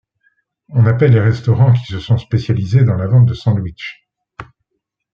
[0.69, 4.09] On appelle les restaurants qui se sont spécialisés dans la vente de sandwichs.